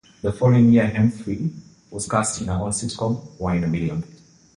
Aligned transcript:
The 0.23 0.31
following 0.33 0.71
year, 0.73 0.87
Hemphill 0.87 1.51
was 1.91 2.09
cast 2.09 2.41
in 2.41 2.47
her 2.47 2.53
own 2.55 2.71
sitcom, 2.71 3.37
"One 3.39 3.57
in 3.57 3.65
a 3.65 3.67
Million". 3.67 4.03